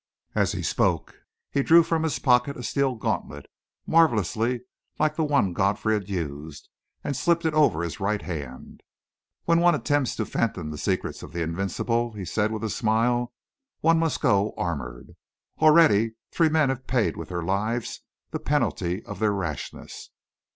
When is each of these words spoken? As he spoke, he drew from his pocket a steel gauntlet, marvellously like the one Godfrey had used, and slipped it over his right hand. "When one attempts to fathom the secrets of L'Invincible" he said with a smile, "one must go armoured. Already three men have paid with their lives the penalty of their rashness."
As 0.33 0.53
he 0.53 0.63
spoke, 0.63 1.13
he 1.51 1.61
drew 1.61 1.83
from 1.83 2.01
his 2.01 2.17
pocket 2.17 2.57
a 2.57 2.63
steel 2.63 2.95
gauntlet, 2.95 3.45
marvellously 3.85 4.61
like 4.97 5.15
the 5.15 5.23
one 5.23 5.53
Godfrey 5.53 5.93
had 5.93 6.09
used, 6.09 6.69
and 7.03 7.15
slipped 7.15 7.45
it 7.45 7.53
over 7.53 7.83
his 7.83 7.99
right 7.99 8.23
hand. 8.23 8.81
"When 9.45 9.59
one 9.59 9.75
attempts 9.75 10.15
to 10.15 10.25
fathom 10.25 10.71
the 10.71 10.79
secrets 10.79 11.21
of 11.21 11.35
L'Invincible" 11.35 12.13
he 12.13 12.25
said 12.25 12.51
with 12.51 12.63
a 12.63 12.69
smile, 12.71 13.31
"one 13.81 13.99
must 13.99 14.21
go 14.21 14.55
armoured. 14.57 15.15
Already 15.59 16.15
three 16.31 16.49
men 16.49 16.69
have 16.69 16.87
paid 16.87 17.15
with 17.15 17.29
their 17.29 17.43
lives 17.43 18.01
the 18.31 18.39
penalty 18.39 19.05
of 19.05 19.19
their 19.19 19.31
rashness." 19.33 20.09